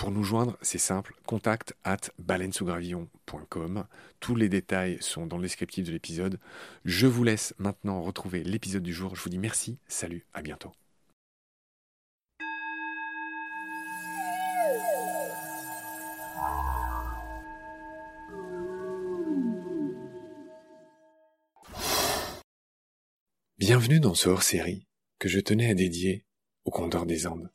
[0.00, 3.84] Pour nous joindre, c'est simple, contact at baleinesougravillon.com.
[4.18, 6.40] Tous les détails sont dans le descriptif de l'épisode.
[6.86, 9.14] Je vous laisse maintenant retrouver l'épisode du jour.
[9.14, 10.72] Je vous dis merci, salut, à bientôt.
[23.58, 24.86] Bienvenue dans ce hors-série
[25.18, 26.24] que je tenais à dédier
[26.64, 27.50] au Condor des Andes.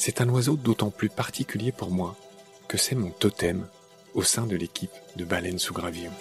[0.00, 2.14] C'est un oiseau d'autant plus particulier pour moi
[2.68, 3.66] que c'est mon totem
[4.14, 6.12] au sein de l'équipe de baleines sous gravillon.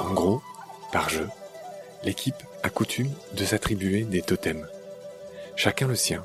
[0.00, 0.42] En gros,
[0.90, 1.28] par jeu,
[2.02, 4.66] l'équipe a coutume de s'attribuer des totems,
[5.54, 6.24] chacun le sien.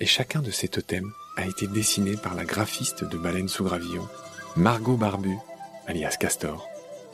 [0.00, 4.08] Et chacun de ces totems a été dessiné par la graphiste de baleines sous gravillon,
[4.56, 5.38] Margot Barbu,
[5.86, 6.68] alias Castor,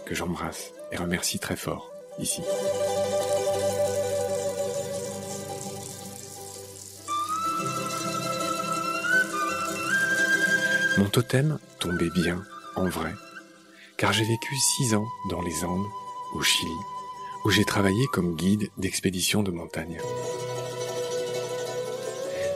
[0.07, 1.90] que j'embrasse et remercie très fort
[10.99, 12.45] Mon totem tombait bien,
[12.77, 13.15] en vrai,
[13.97, 15.87] car j'ai vécu six ans dans les Andes,
[16.35, 16.71] au Chili,
[17.45, 19.99] où j'ai travaillé comme guide d'expédition de montagne.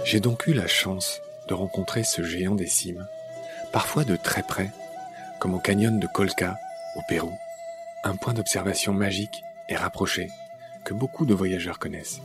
[0.04, 3.06] J'ai donc eu la chance de rencontrer ce géant des cimes,
[3.72, 4.70] parfois de très près,
[5.40, 6.58] comme au canyon de Colca,
[6.96, 7.32] au Pérou,
[8.04, 9.76] un point d'observation magique et
[10.84, 12.20] que beaucoup de voyageurs connaissent.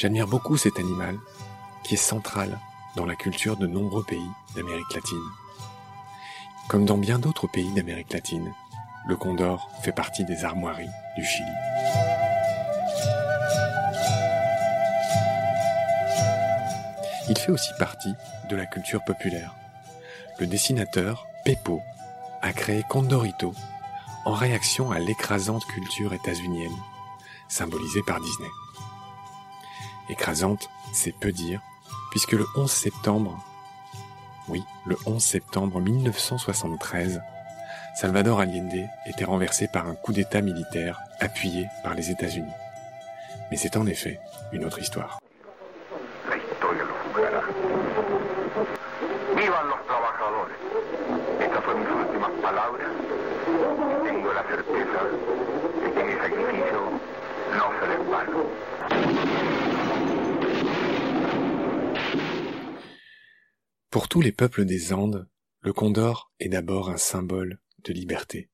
[0.00, 1.18] J'admire beaucoup cet animal
[1.84, 2.58] qui est central
[2.96, 5.18] dans la culture de nombreux pays d'Amérique latine.
[6.68, 8.50] Comme dans bien d'autres pays d'Amérique latine,
[9.06, 10.88] le condor fait partie des armoiries
[11.18, 11.69] du Chili.
[17.30, 18.12] Il fait aussi partie
[18.48, 19.54] de la culture populaire.
[20.40, 21.80] Le dessinateur Peppo
[22.42, 23.54] a créé Condorito
[24.24, 26.76] en réaction à l'écrasante culture états-unienne,
[27.48, 28.48] symbolisée par Disney.
[30.08, 31.62] Écrasante, c'est peu dire,
[32.10, 33.38] puisque le 11 septembre,
[34.48, 37.22] oui, le 11 septembre 1973,
[37.94, 42.50] Salvador Allende était renversé par un coup d'État militaire appuyé par les États-Unis.
[43.52, 44.18] Mais c'est en effet
[44.50, 45.20] une autre histoire.
[63.90, 65.28] Pour tous les peuples des Andes,
[65.62, 68.48] le condor est d'abord un symbole de liberté.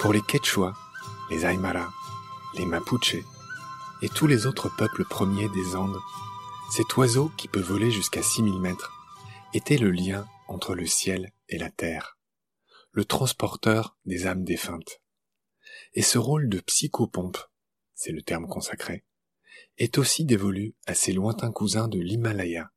[0.00, 0.72] Pour les Quechua,
[1.30, 1.90] les Aymara,
[2.56, 3.16] les Mapuche
[4.02, 6.00] et tous les autres peuples premiers des Andes,
[6.70, 8.92] cet oiseau qui peut voler jusqu'à 6000 mètres
[9.52, 12.18] était le lien entre le ciel et la terre,
[12.90, 15.00] le transporteur des âmes défuntes.
[15.94, 17.38] Et ce rôle de psychopompe,
[17.94, 19.04] c'est le terme consacré,
[19.78, 22.70] est aussi dévolu à ses lointains cousins de l'Himalaya,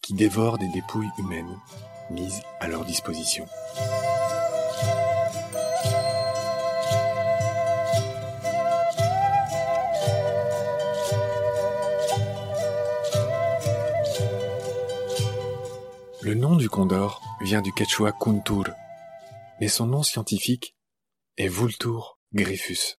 [0.00, 1.58] qui dévorent des dépouilles humaines
[2.10, 3.46] mises à leur disposition.
[16.28, 18.74] Le nom du condor vient du quechua kuntur,
[19.62, 20.76] mais son nom scientifique
[21.38, 22.98] est Vultur griffus.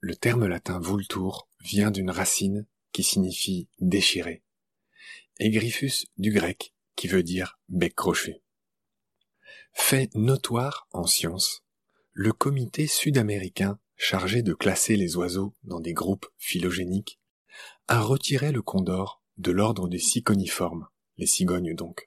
[0.00, 4.42] Le terme latin vultur vient d'une racine qui signifie déchirer,
[5.38, 8.34] et griffus du grec qui veut dire bec crochu.
[9.72, 11.64] Fait notoire en science,
[12.12, 17.18] le comité sud-américain chargé de classer les oiseaux dans des groupes phylogéniques
[17.88, 20.86] a retiré le condor de l'ordre des ciconiformes,
[21.16, 22.06] les cigognes donc.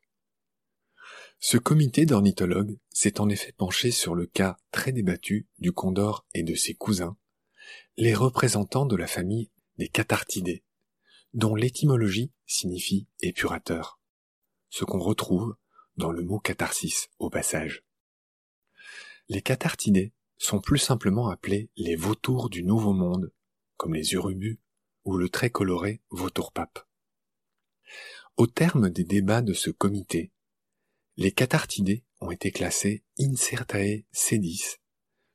[1.41, 6.43] Ce comité d'ornithologues s'est en effet penché sur le cas très débattu du condor et
[6.43, 7.17] de ses cousins,
[7.95, 10.63] les représentants de la famille des cathartidés,
[11.33, 14.01] dont l'étymologie signifie épurateur,
[14.69, 15.55] ce qu'on retrouve
[15.95, 17.85] dans le mot catharsis au passage.
[19.29, 23.31] Les cathartidés sont plus simplement appelés les vautours du Nouveau Monde,
[23.77, 24.59] comme les urubus
[25.05, 26.85] ou le très coloré vautour-pape.
[28.35, 30.31] Au terme des débats de ce comité,
[31.19, 34.77] les cathartidés ont été classés incertae sedis,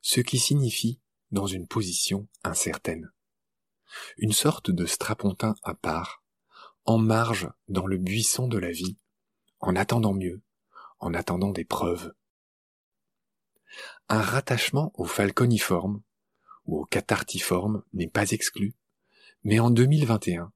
[0.01, 3.13] ce qui signifie dans une position incertaine.
[4.17, 6.25] Une sorte de strapontin à part,
[6.87, 8.97] en marge dans le buisson de la vie,
[9.61, 10.41] en attendant mieux,
[11.01, 12.15] en attendant des preuves.
[14.09, 16.01] Un rattachement au falconiforme
[16.65, 18.75] ou au cathartiforme n'est pas exclu,
[19.43, 20.51] mais en 2021,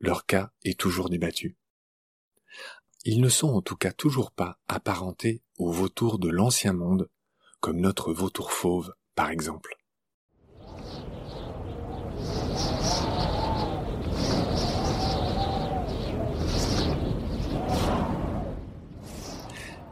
[0.00, 1.58] leur cas est toujours débattu.
[3.08, 7.08] Ils ne sont en tout cas toujours pas apparentés aux vautours de l'ancien monde,
[7.60, 9.76] comme notre vautour fauve, par exemple.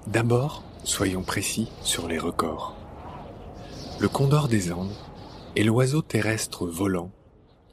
[0.09, 2.77] D'abord, soyons précis sur les records.
[4.01, 4.97] Le condor des Andes
[5.55, 7.13] est l'oiseau terrestre volant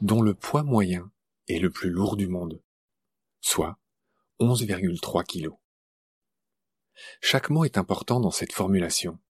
[0.02, 1.10] dont le poids moyen
[1.48, 2.62] est le plus lourd du monde,
[3.40, 3.76] soit
[4.42, 5.50] 11,3 kg.
[7.20, 9.20] Chaque mot est important dans cette formulation,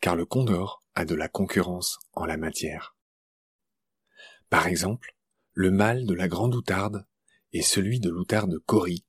[0.00, 2.96] car le condor a de la concurrence en la matière.
[4.50, 5.16] Par exemple,
[5.54, 7.04] le mâle de la grande outarde
[7.52, 9.04] et celui de l'outarde cori,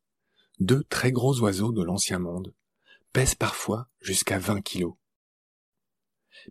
[0.59, 2.55] deux très gros oiseaux de l'ancien monde,
[3.13, 4.93] pèsent parfois jusqu'à 20 kg.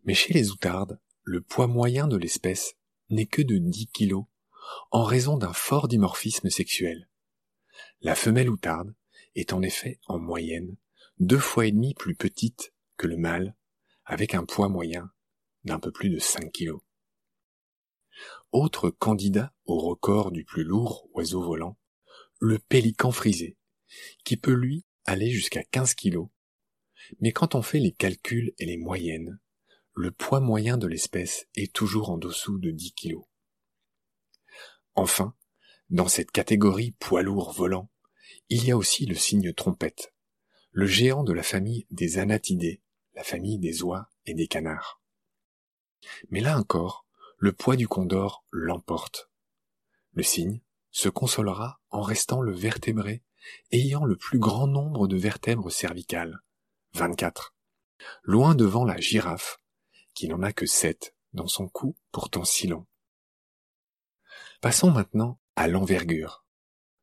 [0.05, 2.75] Mais chez les outardes, le poids moyen de l'espèce
[3.11, 4.15] n'est que de 10 kg
[4.93, 7.09] en raison d'un fort dimorphisme sexuel.
[8.01, 8.95] La femelle outarde
[9.35, 10.77] est en effet en moyenne
[11.19, 13.57] deux fois et demi plus petite que le mâle,
[14.05, 15.11] avec un poids moyen
[15.65, 16.73] d'un peu plus de 5 kg.
[18.53, 21.79] Autre candidat au record du plus lourd oiseau volant,
[22.41, 23.57] le pélican frisé,
[24.25, 26.27] qui peut lui aller jusqu'à 15 kg.
[27.21, 29.41] Mais quand on fait les calculs et les moyennes,
[29.95, 33.17] le poids moyen de l'espèce est toujours en dessous de 10 kg.
[34.95, 35.35] Enfin,
[35.95, 37.89] dans cette catégorie poids lourd volant,
[38.49, 40.13] il y a aussi le cygne trompette,
[40.73, 42.83] le géant de la famille des anatidés,
[43.15, 45.01] la famille des oies et des canards.
[46.31, 47.07] Mais là encore,
[47.39, 49.31] le poids du condor l'emporte.
[50.15, 50.61] Le cygne
[50.91, 53.23] se consolera en restant le vertébré
[53.71, 56.41] ayant le plus grand nombre de vertèbres cervicales,
[56.95, 57.55] 24,
[58.25, 59.61] loin devant la girafe,
[60.13, 62.85] qui n'en a que 7 dans son cou pourtant si long.
[64.61, 66.45] Passons maintenant à l'envergure.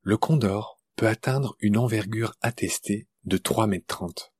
[0.01, 4.33] Le condor peut atteindre une envergure attestée de 3 mètres 30.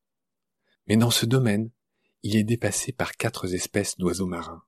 [0.88, 1.72] Mais dans ce domaine,
[2.24, 4.64] il est dépassé par quatre espèces d'oiseaux marins,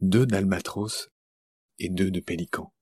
[0.00, 1.10] deux d'albatros
[1.78, 2.72] et deux de pélicans.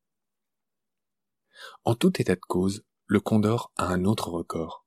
[1.85, 4.87] En tout état de cause, le condor a un autre record,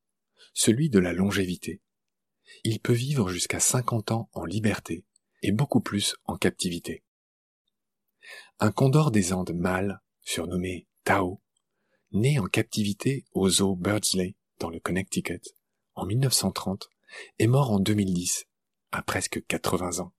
[0.54, 1.82] celui de la longévité.
[2.64, 5.06] Il peut vivre jusqu'à 50 ans en liberté
[5.42, 7.04] et beaucoup plus en captivité.
[8.60, 11.40] Un condor des Andes mâle, surnommé Tao,
[12.14, 15.40] né en captivité au zoo Birdsley dans le Connecticut
[15.94, 16.90] en 1930,
[17.38, 18.48] est mort en 2010,
[18.92, 20.14] à presque 80 ans.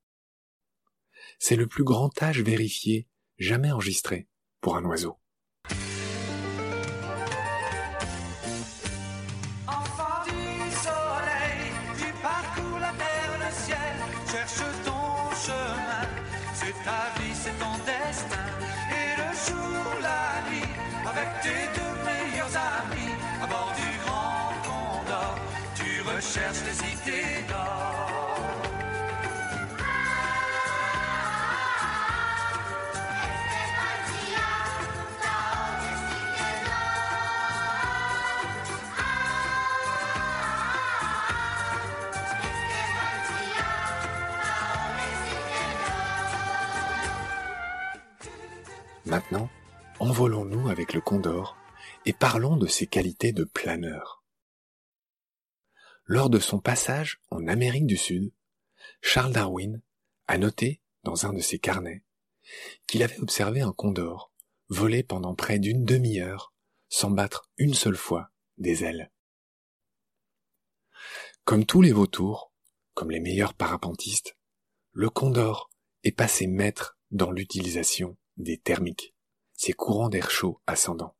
[1.40, 4.28] C'est le plus grand âge vérifié jamais enregistré
[4.60, 5.18] pour un oiseau.
[49.06, 49.48] Maintenant,
[50.00, 51.56] envolons-nous avec le condor
[52.04, 54.15] et parlons de ses qualités de planeur.
[56.08, 58.32] Lors de son passage en Amérique du Sud,
[59.00, 59.82] Charles Darwin
[60.28, 62.04] a noté dans un de ses carnets
[62.86, 64.32] qu'il avait observé un condor
[64.68, 66.54] voler pendant près d'une demi-heure
[66.88, 69.10] sans battre une seule fois des ailes.
[71.44, 72.52] Comme tous les vautours,
[72.94, 74.36] comme les meilleurs parapentistes,
[74.92, 75.70] le condor
[76.04, 79.14] est passé maître dans l'utilisation des thermiques,
[79.54, 81.16] ces courants d'air chaud ascendants.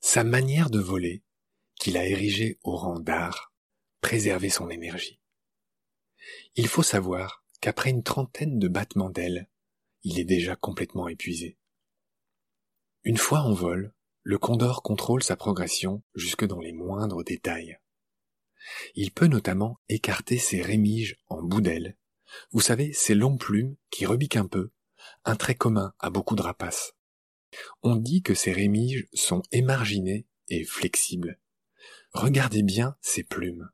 [0.00, 1.22] Sa manière de voler,
[1.76, 3.49] qu'il a érigée au rang d'art,
[4.00, 5.20] préservait son énergie.
[6.56, 9.48] Il faut savoir qu'après une trentaine de battements d'ailes,
[10.02, 11.58] il est déjà complètement épuisé.
[13.04, 17.78] Une fois en vol, le condor contrôle sa progression jusque dans les moindres détails.
[18.94, 21.96] Il peut notamment écarter ses rémiges en bout d'aile,
[22.50, 24.70] vous savez, ces longues plumes qui rebiquent un peu
[25.24, 26.92] un trait commun à beaucoup de rapaces.
[27.82, 31.40] On dit que ces rémiges sont émarginées et flexibles.
[32.12, 33.70] Regardez bien ces plumes.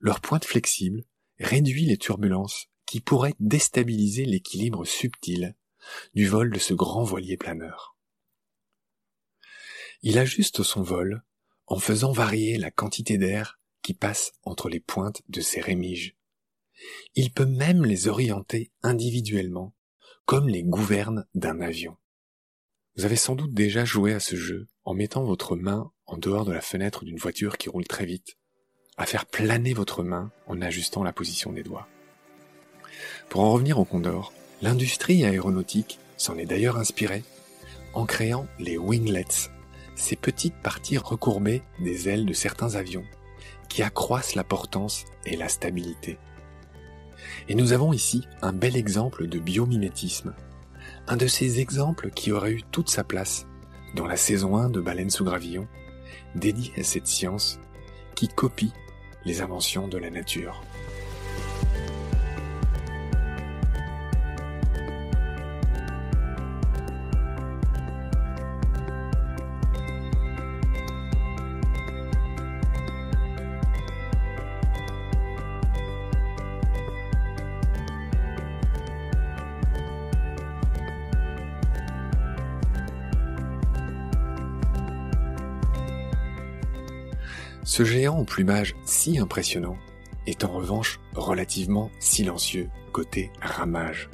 [0.00, 1.04] Leur pointe flexible
[1.38, 5.54] réduit les turbulences qui pourraient déstabiliser l'équilibre subtil
[6.14, 7.96] du vol de ce grand voilier planeur.
[10.02, 11.22] Il ajuste son vol
[11.66, 16.16] en faisant varier la quantité d'air qui passe entre les pointes de ses rémiges.
[17.14, 19.74] Il peut même les orienter individuellement
[20.24, 21.96] comme les gouvernes d'un avion.
[22.96, 26.44] Vous avez sans doute déjà joué à ce jeu en mettant votre main en dehors
[26.44, 28.38] de la fenêtre d'une voiture qui roule très vite,
[29.00, 31.88] à faire planer votre main en ajustant la position des doigts.
[33.30, 34.30] Pour en revenir au Condor,
[34.60, 37.24] l'industrie aéronautique s'en est d'ailleurs inspirée
[37.94, 39.48] en créant les winglets,
[39.94, 43.06] ces petites parties recourbées des ailes de certains avions
[43.70, 46.18] qui accroissent la portance et la stabilité.
[47.48, 50.34] Et nous avons ici un bel exemple de biomimétisme.
[51.08, 53.46] Un de ces exemples qui aurait eu toute sa place
[53.94, 55.66] dans la saison 1 de Baleine sous gravillon,
[56.34, 57.58] dédiée à cette science
[58.14, 58.72] qui copie
[59.24, 60.62] les inventions de la nature.
[87.80, 89.78] Ce géant au plumage si impressionnant
[90.26, 94.10] est en revanche relativement silencieux côté ramage.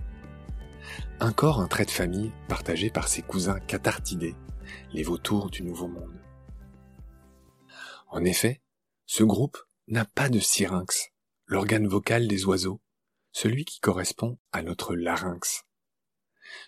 [1.18, 4.36] Encore un trait de famille partagé par ses cousins cathartidés,
[4.92, 6.22] les vautours du Nouveau Monde.
[8.06, 8.62] En effet,
[9.04, 9.58] ce groupe
[9.88, 11.08] n'a pas de syrinx,
[11.46, 12.80] l'organe vocal des oiseaux,
[13.32, 15.64] celui qui correspond à notre larynx.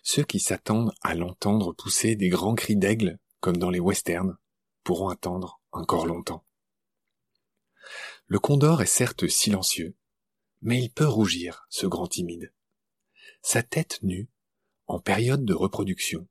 [0.02, 4.36] Ceux qui s'attendent à l'entendre pousser des grands cris d'aigle, comme dans les westerns,
[4.82, 6.44] pourront attendre encore longtemps.
[8.30, 9.96] Le condor est certes silencieux,
[10.60, 12.52] mais il peut rougir, ce grand timide.
[13.40, 14.28] Sa tête nue,
[14.86, 16.28] en période de reproduction,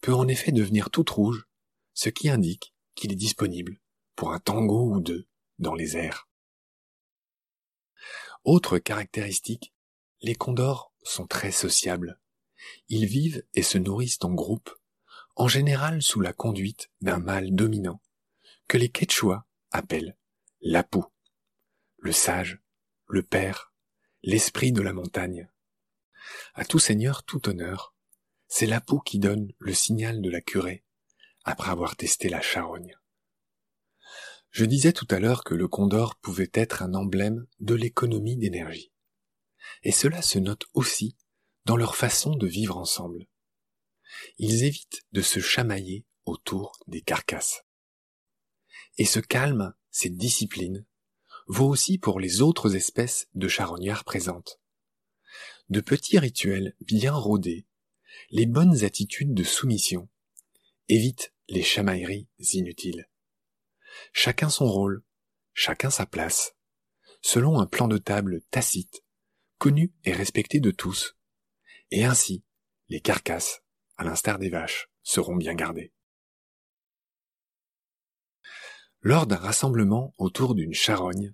[0.00, 1.48] peut en effet devenir toute rouge,
[1.94, 3.80] ce qui indique qu'il est disponible
[4.14, 5.26] pour un tango ou deux
[5.58, 6.28] dans les airs.
[8.44, 9.74] Autre caractéristique,
[10.20, 12.20] les condors sont très sociables.
[12.88, 14.70] Ils vivent et se nourrissent en groupe,
[15.34, 18.00] en général sous la conduite d'un mâle dominant,
[18.68, 20.16] que les Quechua appellent
[20.60, 21.04] l'apou
[22.06, 22.60] le sage,
[23.08, 23.72] le père,
[24.22, 25.50] l'esprit de la montagne.
[26.54, 27.96] À tout seigneur, tout honneur,
[28.46, 30.84] c'est la peau qui donne le signal de la curée,
[31.42, 32.96] après avoir testé la charogne.
[34.50, 38.92] Je disais tout à l'heure que le condor pouvait être un emblème de l'économie d'énergie.
[39.82, 41.16] Et cela se note aussi
[41.64, 43.26] dans leur façon de vivre ensemble.
[44.38, 47.64] Ils évitent de se chamailler autour des carcasses.
[48.96, 50.86] Et ce calme, cette discipline,
[51.46, 54.60] vaut aussi pour les autres espèces de charognards présentes.
[55.68, 57.66] De petits rituels bien rodés,
[58.30, 60.08] les bonnes attitudes de soumission
[60.88, 63.08] évitent les chamailleries inutiles.
[64.12, 65.02] Chacun son rôle,
[65.54, 66.54] chacun sa place,
[67.22, 69.04] selon un plan de table tacite,
[69.58, 71.16] connu et respecté de tous,
[71.90, 72.44] Et ainsi,
[72.88, 73.62] les carcasses,
[73.96, 75.92] à l'instar des vaches, seront bien gardées.
[79.08, 81.32] Lors d'un rassemblement autour d'une charogne,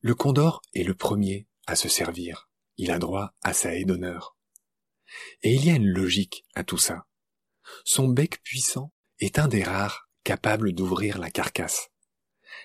[0.00, 2.50] le condor est le premier à se servir.
[2.76, 4.36] Il a droit à sa haie d'honneur.
[5.44, 7.06] Et il y a une logique à tout ça.
[7.84, 11.92] Son bec puissant est un des rares capables d'ouvrir la carcasse.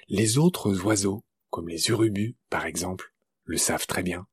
[0.07, 3.13] Les autres oiseaux, comme les urubus par exemple,
[3.43, 4.25] le savent très bien.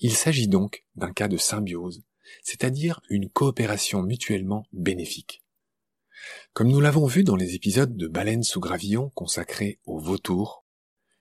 [0.00, 2.02] Il s'agit donc d'un cas de symbiose,
[2.42, 5.41] c'est-à-dire une coopération mutuellement bénéfique.
[6.52, 10.64] Comme nous l'avons vu dans les épisodes de Baleines sous gravillon consacrés aux vautours,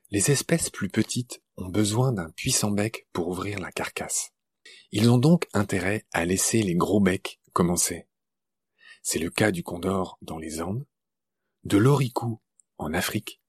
[0.10, 4.31] les espèces plus petites ont besoin d'un puissant bec pour ouvrir la carcasse.
[4.91, 8.08] Ils ont donc intérêt à laisser les gros becs commencer.
[9.03, 10.86] C'est le cas du condor dans les Andes,
[11.63, 12.41] de l'oricou
[12.77, 13.41] en Afrique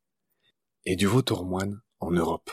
[0.84, 2.50] et du vautour moine en Europe.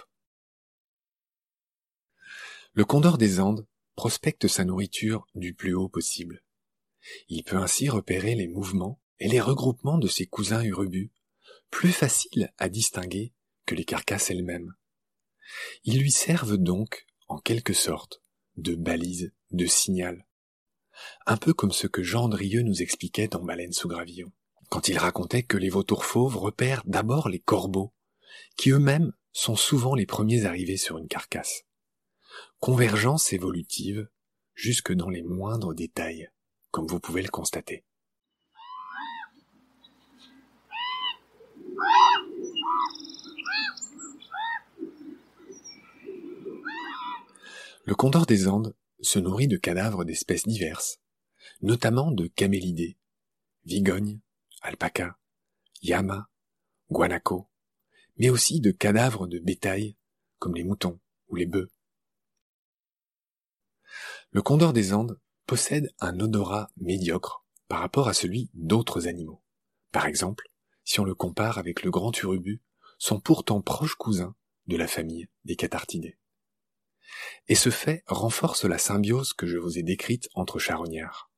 [2.74, 3.66] Le condor des Andes
[3.96, 6.44] prospecte sa nourriture du plus haut possible.
[7.28, 11.12] Il peut ainsi repérer les mouvements et les regroupements de ses cousins urubus,
[11.70, 13.34] plus faciles à distinguer
[13.66, 14.74] que les carcasses elles-mêmes.
[15.84, 18.22] Ils lui servent donc, en quelque sorte,
[18.58, 20.26] de balise, de signal.
[21.26, 24.32] Un peu comme ce que Jean Drieux nous expliquait dans Baleine sous gravillon,
[24.70, 27.94] quand il racontait que les vautours fauves repèrent d'abord les corbeaux,
[28.58, 31.64] qui eux-mêmes sont souvent les premiers arrivés sur une carcasse.
[32.60, 34.10] Convergence évolutive
[34.54, 36.30] jusque dans les moindres détails,
[36.72, 37.84] comme vous pouvez le constater.
[47.86, 51.00] Le condor des Andes se nourrit de cadavres d'espèces diverses,
[51.62, 52.98] notamment de camélidés,
[53.66, 54.20] vigognes,
[54.62, 55.18] alpacas,
[55.82, 56.28] llamas,
[56.92, 57.50] guanacos,
[58.18, 59.96] mais aussi de cadavres de bétail
[60.38, 61.00] comme les moutons
[61.30, 61.72] ou les bœufs.
[64.32, 65.20] Le condor des Andes
[65.50, 69.42] possède un odorat médiocre par rapport à celui d'autres animaux.
[69.92, 70.48] Par exemple,
[70.84, 72.62] si on le compare avec le grand urubu,
[73.00, 74.36] sont pourtant proches cousins
[74.68, 76.20] de la famille des cathartidés.
[77.48, 81.32] Et ce fait renforce la symbiose que je vous ai décrite entre charognards.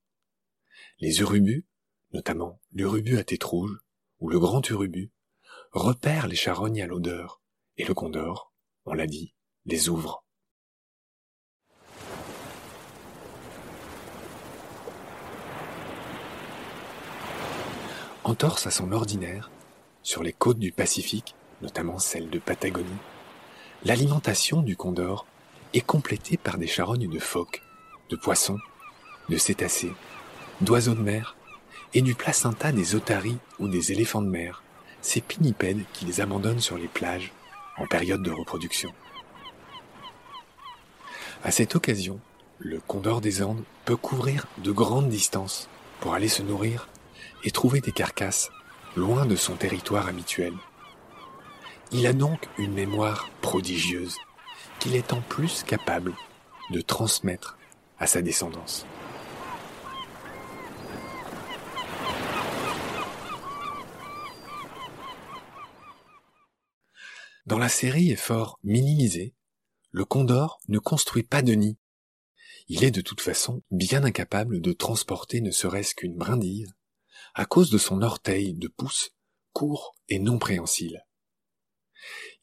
[0.99, 1.65] Les urubus,
[2.11, 3.79] notamment l'urubu à tête rouge
[4.19, 5.13] ou le grand urubu,
[5.71, 7.41] repèrent les charognes à l'odeur,
[7.77, 8.51] et le condor,
[8.83, 10.25] on l'a dit, les ouvre.
[18.23, 19.49] Entorse à son ordinaire,
[20.03, 22.87] sur les côtes du Pacifique, notamment celle de Patagonie,
[23.83, 25.25] l'alimentation du condor
[25.73, 27.63] est complété par des charognes de phoques,
[28.11, 28.59] de poissons,
[29.29, 29.93] de cétacés,
[30.61, 31.35] d'oiseaux de mer
[31.95, 34.61] et du placenta des otaries ou des éléphants de mer,
[35.01, 37.31] ces pinnipèdes qui les abandonnent sur les plages
[37.77, 38.93] en période de reproduction.
[41.43, 42.19] À cette occasion,
[42.59, 45.67] le condor des Andes peut couvrir de grandes distances
[45.99, 46.87] pour aller se nourrir
[47.43, 48.49] et trouver des carcasses
[48.95, 50.53] loin de son territoire habituel.
[51.91, 54.17] Il a donc une mémoire prodigieuse
[54.79, 56.13] qu'il est en plus capable
[56.71, 57.57] de transmettre
[57.99, 58.85] à sa descendance.
[67.45, 69.33] Dans la série Effort minimisé,
[69.91, 71.77] le condor ne construit pas de nid.
[72.69, 76.67] Il est de toute façon bien incapable de transporter ne serait-ce qu'une brindille
[77.33, 79.11] à cause de son orteil de pouce
[79.53, 81.05] court et non préhensile.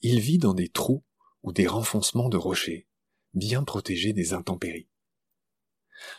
[0.01, 1.05] Il vit dans des trous
[1.43, 2.89] ou des renfoncements de rochers,
[3.35, 4.89] bien protégés des intempéries.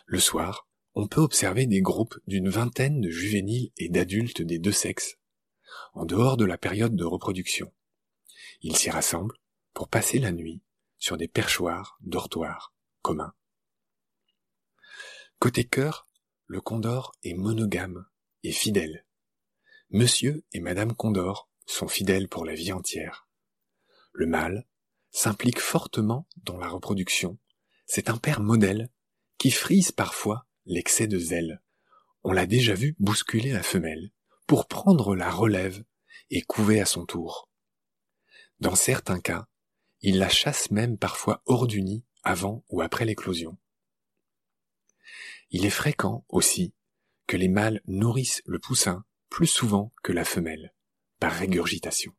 [0.05, 4.71] Le soir, on peut observer des groupes d'une vingtaine de juvéniles et d'adultes des deux
[4.71, 5.17] sexes,
[5.93, 7.71] en dehors de la période de reproduction.
[8.61, 9.37] Ils s'y rassemblent
[9.73, 10.61] pour passer la nuit
[10.97, 13.33] sur des perchoirs, dortoirs communs.
[15.39, 16.07] Côté cœur,
[16.47, 18.05] le condor est monogame
[18.43, 19.05] et fidèle.
[19.89, 23.27] Monsieur et Madame Condor sont fidèles pour la vie entière.
[24.13, 24.67] Le mâle
[25.11, 27.37] s'implique fortement dans la reproduction.
[27.85, 28.89] C'est un père modèle
[29.37, 31.61] qui frise parfois l'excès de zèle.
[32.23, 34.11] On l'a déjà vu bousculer la femelle
[34.45, 35.83] pour prendre la relève
[36.29, 37.49] et couver à son tour.
[38.59, 39.47] Dans certains cas,
[40.01, 43.57] il la chasse même parfois hors du nid avant ou après l'éclosion.
[45.49, 46.73] Il est fréquent aussi
[47.29, 50.73] que les mâles nourrissent le poussin plus souvent que la femelle,
[51.19, 52.11] par régurgitation.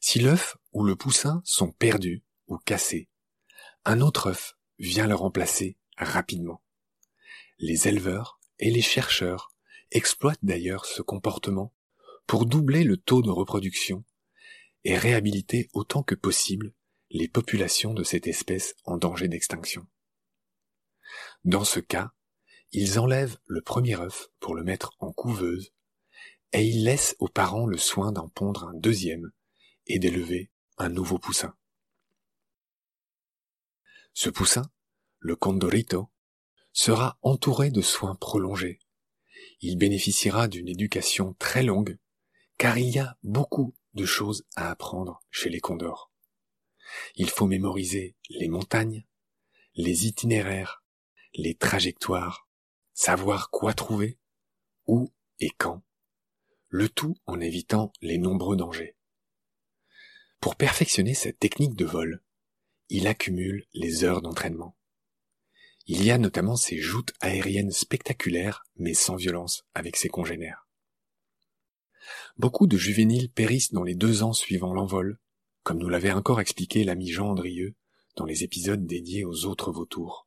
[0.00, 3.10] Si l'œuf ou le poussin sont perdus ou cassés,
[3.84, 6.62] un autre œuf vient le remplacer rapidement.
[7.58, 9.52] Les éleveurs et les chercheurs
[9.90, 11.74] exploitent d'ailleurs ce comportement
[12.26, 14.04] pour doubler le taux de reproduction
[14.84, 16.72] et réhabiliter autant que possible
[17.10, 19.86] les populations de cette espèce en danger d'extinction.
[21.44, 22.12] Dans ce cas,
[22.72, 25.72] ils enlèvent le premier œuf pour le mettre en couveuse,
[26.52, 29.30] et ils laissent aux parents le soin d'en pondre un deuxième
[29.86, 31.56] et d'élever un nouveau poussin.
[34.12, 34.70] Ce poussin,
[35.18, 36.10] le condorito,
[36.72, 38.78] sera entouré de soins prolongés.
[39.60, 41.98] Il bénéficiera d'une éducation très longue,
[42.58, 46.12] car il y a beaucoup de choses à apprendre chez les condors.
[47.16, 49.06] Il faut mémoriser les montagnes,
[49.74, 50.83] les itinéraires,
[51.34, 52.48] les trajectoires,
[52.92, 54.18] savoir quoi trouver,
[54.86, 55.82] où et quand,
[56.68, 58.96] le tout en évitant les nombreux dangers.
[60.40, 62.22] Pour perfectionner cette technique de vol,
[62.88, 64.76] il accumule les heures d'entraînement.
[65.86, 70.68] Il y a notamment ces joutes aériennes spectaculaires mais sans violence avec ses congénères.
[72.36, 75.18] Beaucoup de juvéniles périssent dans les deux ans suivant l'envol,
[75.62, 77.74] comme nous l'avait encore expliqué l'ami Jean Andrieux
[78.16, 80.23] dans les épisodes dédiés aux autres vautours.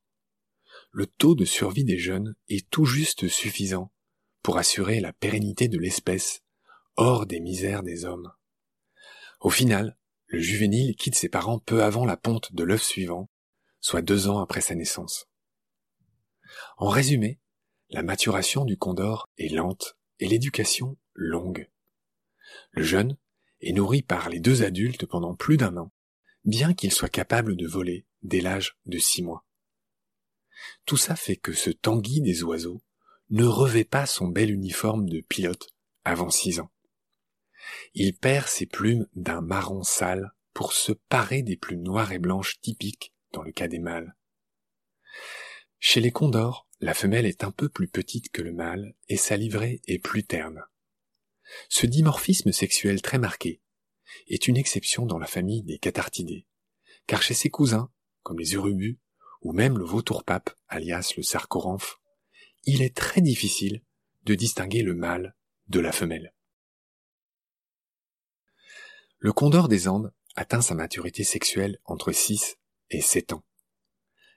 [0.92, 3.92] Le taux de survie des jeunes est tout juste suffisant
[4.42, 6.42] pour assurer la pérennité de l'espèce
[6.96, 8.32] hors des misères des hommes.
[9.40, 9.98] Au final,
[10.28, 13.30] le juvénile quitte ses parents peu avant la ponte de l'œuf suivant,
[13.80, 15.28] soit deux ans après sa naissance.
[16.78, 17.40] En résumé,
[17.90, 21.70] la maturation du condor est lente et l'éducation longue.
[22.72, 23.18] Le jeune
[23.62, 25.92] est nourri par les deux adultes pendant plus d'un an,
[26.44, 29.47] bien qu'il soit capable de voler dès l'âge de six mois.
[30.86, 32.82] Tout ça fait que ce tanguy des oiseaux
[33.30, 35.70] ne revêt pas son bel uniforme de pilote
[36.04, 36.72] avant six ans.
[37.94, 42.60] Il perd ses plumes d'un marron sale pour se parer des plumes noires et blanches
[42.62, 44.16] typiques dans le cas des mâles.
[45.80, 49.38] Chez les condors, la femelle est un peu plus petite que le mâle et sa
[49.38, 50.64] livrée est plus terne.
[51.70, 53.62] Ce dimorphisme sexuel très marqué
[54.28, 56.48] est une exception dans la famille des cathartidés,
[57.06, 57.92] car chez ses cousins,
[58.24, 59.00] comme les urubus,
[59.42, 62.00] ou même le vautour-pape, alias le sarcoramphe,
[62.66, 63.82] il est très difficile
[64.24, 65.36] de distinguer le mâle
[65.68, 66.34] de la femelle.
[69.20, 72.58] Le condor des Andes atteint sa maturité sexuelle entre 6
[72.92, 73.44] et 7 ans.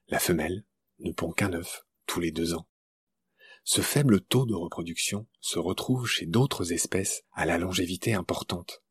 [0.08, 0.64] La femelle
[1.00, 2.66] ne pond qu'un œuf tous les deux ans.
[3.64, 8.82] Ce faible taux de reproduction se retrouve chez d'autres espèces à la longévité importante.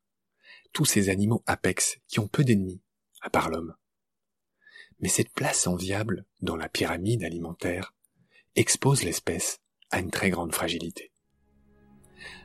[0.71, 2.81] Tous ces animaux apex qui ont peu d'ennemis,
[3.21, 3.75] à part l'homme.
[4.99, 7.93] Mais cette place enviable dans la pyramide alimentaire
[8.55, 9.59] expose l'espèce
[9.91, 11.11] à une très grande fragilité.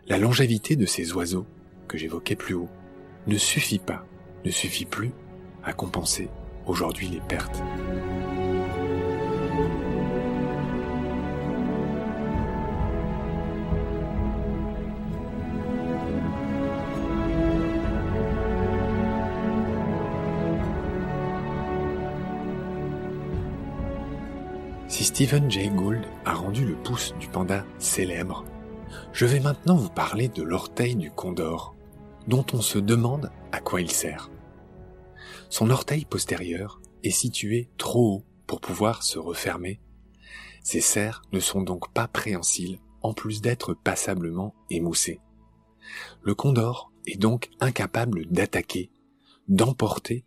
[0.07, 1.47] La longévité de ces oiseaux,
[1.89, 2.69] que j'évoquais plus haut,
[3.27, 4.07] ne suffit pas,
[4.45, 5.13] ne suffit plus
[5.63, 6.29] à compenser
[6.67, 7.63] aujourd'hui les pertes.
[24.95, 28.45] Si Stephen Jay Gould a rendu le pouce du panda célèbre,
[29.13, 31.75] je vais maintenant vous parler de l'orteil du condor,
[32.29, 34.31] dont on se demande à quoi il sert.
[35.51, 39.81] Son orteil postérieur est situé trop haut pour pouvoir se refermer.
[40.63, 45.19] Ses serres ne sont donc pas préhensiles en plus d'être passablement émoussés.
[46.23, 48.93] Le condor est donc incapable d'attaquer,
[49.49, 50.25] d'emporter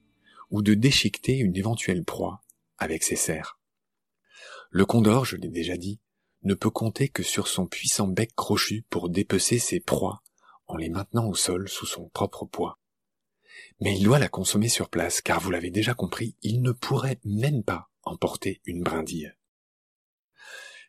[0.52, 2.42] ou de déchiqueter une éventuelle proie
[2.78, 3.57] avec ses serres.
[4.70, 6.00] Le condor, je l'ai déjà dit,
[6.44, 10.22] ne peut compter que sur son puissant bec crochu pour dépecer ses proies
[10.68, 12.80] en les maintenant au sol sous son propre poids.
[13.80, 17.20] Mais il doit la consommer sur place, car vous l'avez déjà compris, il ne pourrait
[17.24, 19.34] même pas emporter une brindille.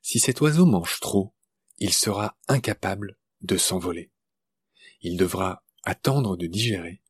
[0.02, 1.34] Si cet oiseau mange trop,
[1.78, 4.10] il sera incapable de s'envoler.
[5.00, 7.02] Il devra attendre de digérer,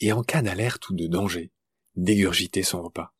[0.00, 1.52] et en cas d'alerte ou de danger,
[1.94, 3.14] dégurgiter son repas.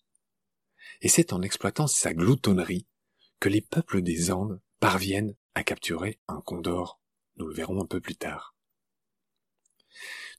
[1.00, 2.87] Et c'est en exploitant sa gloutonnerie
[3.40, 7.00] que les peuples des Andes parviennent à capturer un condor.
[7.37, 8.56] Nous le verrons un peu plus tard.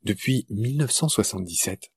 [0.03, 1.91] Depuis 1977,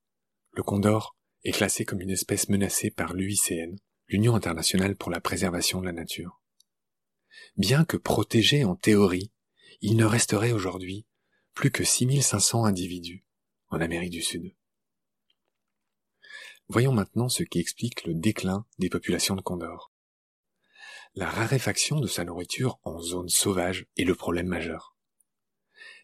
[0.53, 3.77] le condor est classé comme une espèce menacée par l'UICN,
[4.09, 6.41] l'Union internationale pour la préservation de la nature.
[7.57, 9.33] Bien que protégé en théorie,
[9.81, 11.07] il ne resterait aujourd'hui
[11.55, 13.25] plus que 6500 individus
[13.69, 14.55] en Amérique du Sud.
[16.73, 19.93] Voyons maintenant ce qui explique le déclin des populations de condors
[21.15, 24.97] la raréfaction de sa nourriture en zone sauvage est le problème majeur.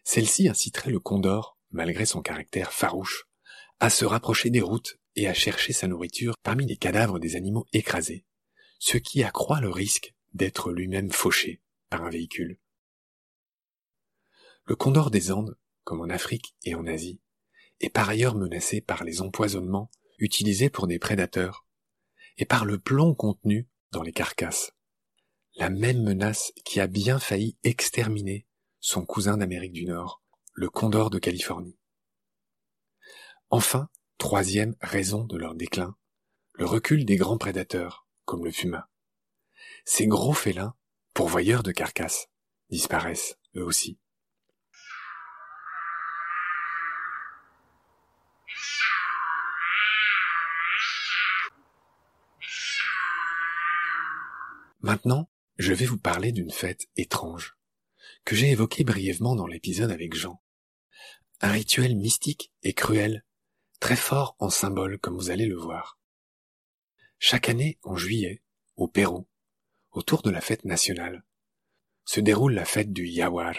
[0.03, 3.27] Celle-ci inciterait le condor, malgré son caractère farouche,
[3.79, 7.65] à se rapprocher des routes et à chercher sa nourriture parmi les cadavres des animaux
[7.73, 8.23] écrasés,
[8.77, 12.59] ce qui accroît le risque d'être lui-même fauché par un véhicule.
[14.65, 17.19] Le condor des Andes, comme en Afrique et en Asie,
[17.79, 21.65] est par ailleurs menacé par les empoisonnements utilisés pour des prédateurs,
[22.37, 24.71] et par le plomb contenu dans les carcasses.
[25.55, 28.47] La même menace qui a bien failli exterminer
[28.79, 31.77] son cousin d'Amérique du Nord, le condor de Californie.
[33.49, 35.95] Enfin, troisième raison de leur déclin,
[36.53, 38.89] le recul des grands prédateurs, comme le puma.
[39.85, 40.75] Ces gros félins,
[41.13, 42.27] pourvoyeurs de carcasses,
[42.69, 43.99] disparaissent eux aussi.
[54.81, 57.57] Maintenant, je vais vous parler d'une fête étrange,
[58.23, 60.41] que j'ai évoquée brièvement dans l'épisode avec Jean.
[61.41, 63.25] Un rituel mystique et cruel,
[63.81, 65.99] très fort en symbole comme vous allez le voir.
[67.17, 68.41] Chaque année, en juillet,
[68.77, 69.27] au Pérou,
[69.91, 71.25] autour de la fête nationale,
[72.05, 73.55] se déroule la fête du Yawar,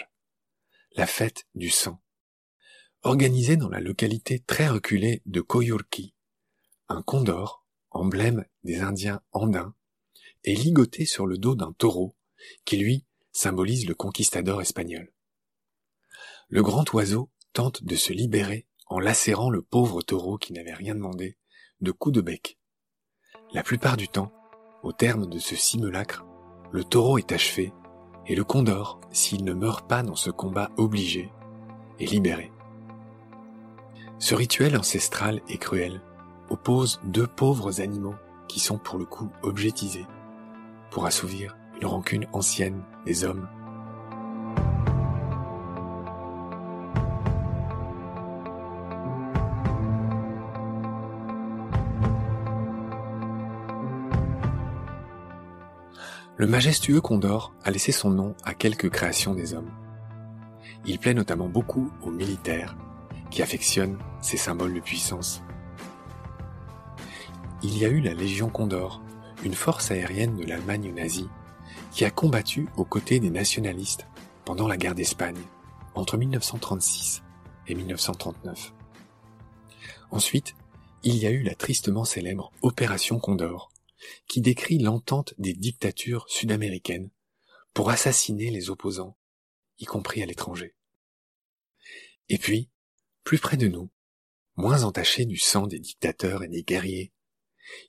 [0.93, 2.01] la fête du sang,
[3.03, 6.15] organisée dans la localité très reculée de Coyurqui,
[6.87, 9.75] un condor, emblème des Indiens andins,
[10.43, 12.15] est ligoté sur le dos d'un taureau,
[12.65, 15.11] qui lui symbolise le conquistador espagnol.
[16.49, 20.95] Le grand oiseau tente de se libérer en lacérant le pauvre taureau qui n'avait rien
[20.95, 21.37] demandé
[21.79, 22.57] de coups de bec.
[23.53, 24.31] La plupart du temps,
[24.83, 26.25] au terme de ce simulacre,
[26.71, 27.73] le taureau est achevé
[28.27, 31.31] et le condor, s'il ne meurt pas dans ce combat obligé,
[31.99, 32.51] est libéré.
[34.19, 36.01] Ce rituel ancestral et cruel
[36.49, 38.15] oppose deux pauvres animaux
[38.47, 40.05] qui sont pour le coup objetisés
[40.91, 43.47] pour assouvir une rancune ancienne des hommes.
[56.37, 59.69] Le majestueux Condor a laissé son nom à quelques créations des hommes.
[60.85, 62.75] Il plaît notamment beaucoup aux militaires,
[63.29, 65.43] qui affectionnent ces symboles de puissance.
[67.61, 69.03] Il y a eu la Légion Condor,
[69.43, 71.29] une force aérienne de l'Allemagne nazie
[71.91, 74.07] qui a combattu aux côtés des nationalistes
[74.45, 75.41] pendant la guerre d'Espagne
[75.95, 77.23] entre 1936
[77.67, 78.73] et 1939.
[80.11, 80.55] Ensuite,
[81.03, 83.71] il y a eu la tristement célèbre Opération Condor,
[84.27, 87.09] qui décrit l'entente des dictatures sud-américaines
[87.73, 89.17] pour assassiner les opposants,
[89.79, 90.75] y compris à l'étranger.
[92.29, 92.69] Et puis,
[93.23, 93.89] plus près de nous,
[94.55, 97.11] moins entaché du sang des dictateurs et des guerriers,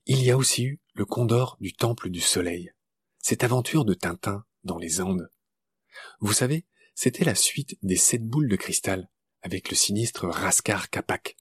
[0.07, 2.73] il y a aussi eu le condor du Temple du Soleil,
[3.19, 5.31] cette aventure de Tintin dans les Andes.
[6.21, 9.11] Vous savez, c'était la suite des sept boules de cristal
[9.43, 11.37] avec le sinistre Rascar Capac.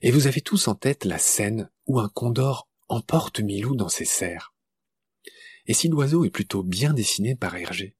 [0.00, 4.04] Et vous avez tous en tête la scène où un condor emporte Milou dans ses
[4.04, 4.54] serres.
[5.66, 7.96] Et si l'oiseau est plutôt bien dessiné par Hergé,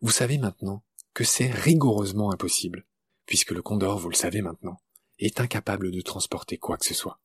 [0.00, 2.86] vous savez maintenant que c'est rigoureusement impossible,
[3.26, 4.80] puisque le condor, vous le savez maintenant,
[5.18, 7.20] est incapable de transporter quoi que ce soit.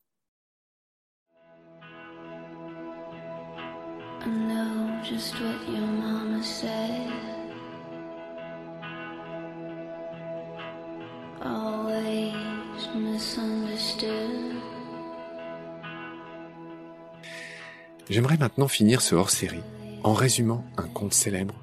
[18.10, 19.62] J'aimerais maintenant finir ce hors-série
[20.02, 21.54] en résumant un conte célèbre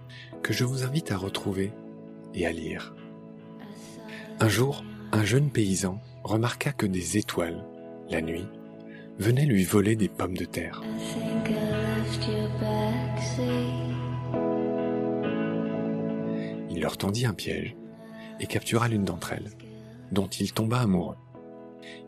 [0.42, 1.72] que je vous invite à retrouver
[2.34, 2.96] et à lire.
[4.40, 7.64] Un jour, un jeune paysan remarqua que des étoiles,
[8.10, 8.48] la nuit,
[9.20, 10.82] venaient lui voler des pommes de terre.
[16.70, 17.76] Il leur tendit un piège
[18.40, 19.52] et captura l'une d'entre elles,
[20.12, 21.18] dont il tomba amoureux.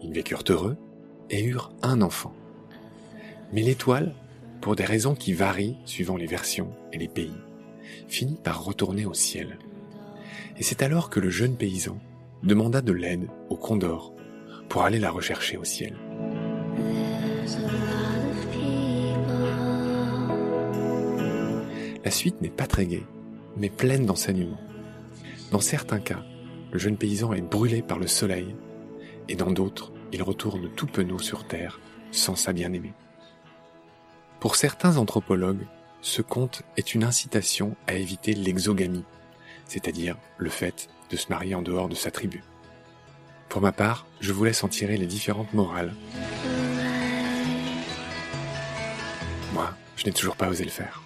[0.02, 0.78] Ils vécurent heureux
[1.30, 2.34] et eurent un enfant.
[3.52, 4.14] Mais l'étoile,
[4.62, 7.34] pour des raisons qui varient suivant les versions et les pays,
[8.08, 9.58] finit par retourner au ciel.
[10.58, 11.98] Et c'est alors que le jeune paysan
[12.44, 14.14] demanda de l'aide au condor
[14.70, 15.98] pour aller la rechercher au ciel.
[22.04, 23.06] La suite n'est pas très gaie,
[23.58, 24.62] mais pleine d'enseignements.
[25.52, 26.24] Dans certains cas,
[26.72, 28.56] le jeune paysan est brûlé par le soleil,
[29.28, 31.80] et dans d'autres, il retourne tout penaud sur Terre,
[32.12, 32.94] sans sa bien-aimée.
[34.40, 35.68] Pour certains anthropologues,
[36.02, 39.04] ce conte est une incitation à éviter l'exogamie,
[39.66, 42.44] c'est-à-dire le fait de se marier en dehors de sa tribu.
[43.50, 45.94] Pour ma part, je vous laisse en tirer les différentes morales.
[49.54, 51.02] Moi, je n'ai toujours pas osé le faire.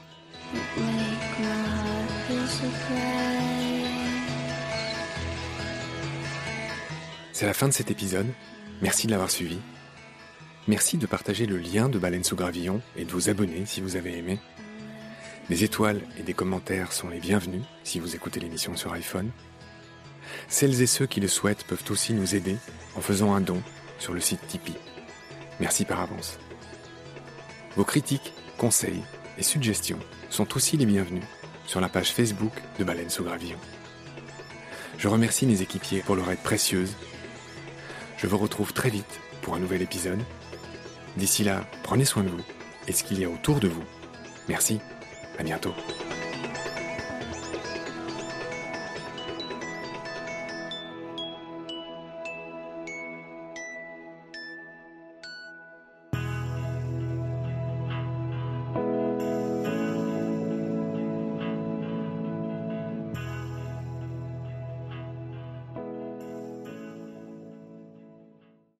[7.31, 8.27] C'est la fin de cet épisode.
[8.81, 9.59] Merci de l'avoir suivi.
[10.67, 13.95] Merci de partager le lien de Baleine sous Gravillon et de vous abonner si vous
[13.95, 14.39] avez aimé.
[15.49, 19.29] Des étoiles et des commentaires sont les bienvenus si vous écoutez l'émission sur iPhone.
[20.47, 22.55] Celles et ceux qui le souhaitent peuvent aussi nous aider
[22.95, 23.61] en faisant un don
[23.99, 24.77] sur le site Tipeee.
[25.59, 26.39] Merci par avance.
[27.75, 29.03] Vos critiques, conseils
[29.37, 31.23] et suggestions sont aussi les bienvenus
[31.65, 33.57] sur la page Facebook de Baleine sous Gravillon.
[34.97, 36.95] Je remercie mes équipiers pour leur aide précieuse.
[38.17, 40.23] Je vous retrouve très vite pour un nouvel épisode.
[41.17, 42.43] D'ici là, prenez soin de vous
[42.87, 43.83] et ce qu'il y a autour de vous.
[44.47, 44.79] Merci,
[45.39, 45.73] à bientôt.